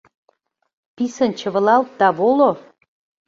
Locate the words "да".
1.99-2.07